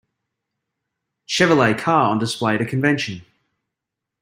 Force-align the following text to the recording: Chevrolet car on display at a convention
Chevrolet 1.29 1.77
car 1.77 2.09
on 2.09 2.17
display 2.17 2.55
at 2.55 2.61
a 2.61 2.65
convention 2.65 3.21